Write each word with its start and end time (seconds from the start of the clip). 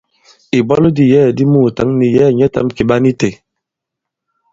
Ìbwalo 0.57 0.87
di 0.97 1.03
yɛ̌ɛ̀ 1.11 1.33
di 1.37 1.43
muùtǎŋ 1.51 1.89
nì 1.99 2.05
yɛ̌ɛ̀ 2.15 2.35
nyɛtām 2.37 2.67
kì 2.75 2.83
ɓa 2.89 2.95
ni 3.03 3.11
itē. 3.13 3.29